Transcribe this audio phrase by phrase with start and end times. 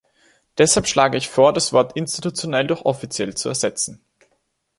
[0.57, 4.03] Deshalb schlage ich vor, das Wort "institutionell" durch "offiziell" zu ersetzen.